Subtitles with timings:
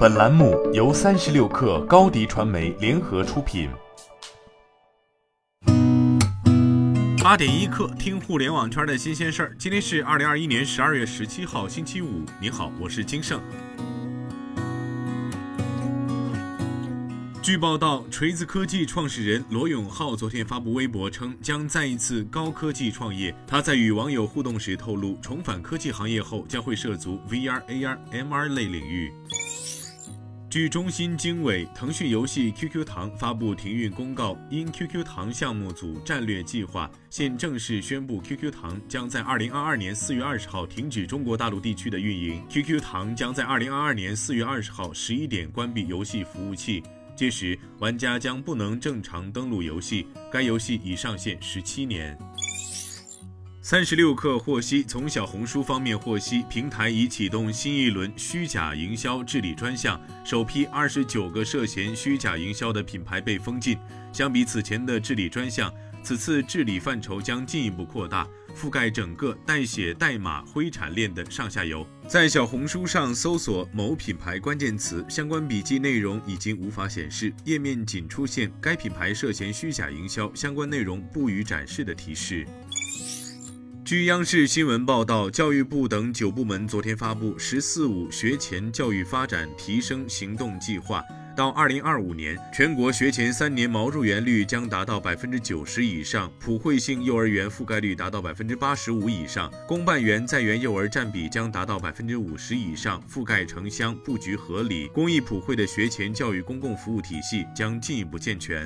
[0.00, 3.68] 本栏目由三十六氪高低传媒联合出品。
[7.22, 9.54] 八点一刻，听互联网圈的新鲜事儿。
[9.58, 12.24] 今天是二零二一年十二月十七号，星期五。
[12.40, 13.38] 你好，我是金盛。
[17.42, 23.34] 据报道，锤子科技创始人罗永浩昨天发布微博称，将再一次高科技创业。
[23.46, 29.12] 他在与网友互动时透露，重返科技行业后将会涉足 VR、AR、MR 类领域。
[30.50, 42.44] 据中新经纬，腾讯游戏 QQ 糖发布停运公告，因 QQ 糖项目组战略计划，现正式宣布 QQ 糖将在二零二二年四月二十号停止中国大陆地区的运营。
[42.48, 46.82] QQ 糖将在二零二二年四月二十号十一点关闭游戏服务器。
[47.14, 50.06] 届时，玩家将不能正常登录游戏。
[50.32, 52.18] 该游戏已上线十七年。
[53.62, 63.76] 三十六氪获悉，从小红书方面获悉，平台已启动新一轮虚假营销治理专项，首批二十九个涉嫌虚假营销的品牌被封禁。
[64.14, 65.70] 相比此前的治理专项，
[66.02, 68.26] 此次治理范畴将进一步扩大。
[68.56, 71.86] 覆盖整个代写代码灰产链的上下游。
[72.08, 82.44] 在小红书上搜索某品牌关键词，相关笔记内容已经无法显示，页面仅出现该品牌涉嫌虚假营销，相关内容不予展示的提示。
[83.90, 91.02] 据央视新闻报道，教育部等九部门昨天发布“十四五”学前教育发展提升行动计划。
[91.36, 108.64] 到二零二五年，全国学前三年毛入园率将达到百分之九十以上，普惠性幼儿园覆盖率达到百分之八十五以上，公办园在园幼儿占比将达到百分之五十以上，覆盖城乡布局合理，公益普惠的学前教育公共服务体系将进一步健全。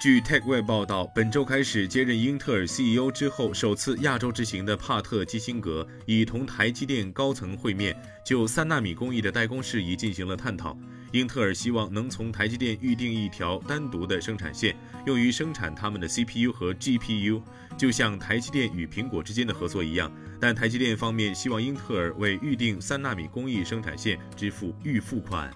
[0.00, 10.74] 据 TechWeb 报道，本周开始接任英特尔 CEO 之后，首次亚洲之行的帕特基辛格已同台积电高层会面，就三纳米工艺的代工事宜进行了探讨。
[11.12, 17.42] 英特尔希望能从台积电预定一条单独的生产线，用于生产他们的 CPU 和 GPU，
[17.76, 20.10] 就像台积电与苹果之间的合作一样。
[20.40, 25.52] 但台积电方面希望英特尔为预定三纳米工艺生产线支付预付款。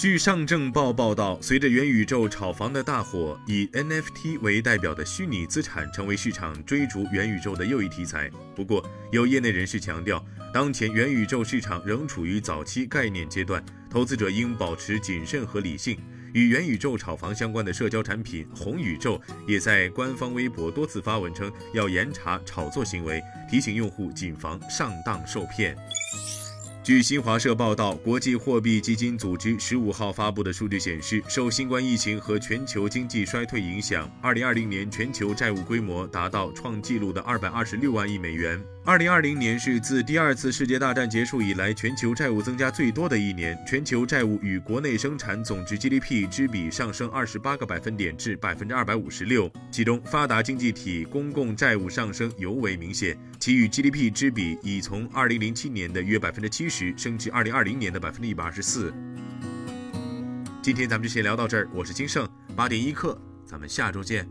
[0.00, 8.30] 据上证报报道，随着元宇宙炒房的大火，以 NFT 为代表的虚拟资产成为市场追逐元宇宙的又一题材。
[8.56, 10.24] 不过，有业内人士强调，
[10.54, 15.98] 当前元宇宙市场仍处于早期概念阶段，投资者应保持谨慎和理性。
[16.32, 25.76] 与元宇宙炒房相关的社交产品红宇宙也在官方微博多次发文称要严查炒作行为，提醒用户谨防上当受骗。
[26.82, 38.58] 据新华社报道，国际货币基金组织十五号发布的数据显示，受新冠疫情和全球经济衰退影响，二零二零年全球债务规模达到创纪录的二百二十六万亿美元。
[38.82, 58.92] 二零二零年是自第二次世界大战结束以来，全球债务增加最多的一年，全球债务与国内生产总值 GDP 之比上升二十八个百分点至百分之二百五十六，其中发达经济体公共债务上升尤为明显，其与 GDP 之比已从二零零七年的约百分之七十升至二零二零年的百分之一百二十四。
[60.62, 62.26] 今天咱们就先聊到这儿，我是金盛
[62.56, 64.26] 八点一刻，咱们下周见。